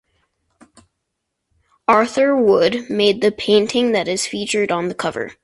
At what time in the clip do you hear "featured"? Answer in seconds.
4.25-4.71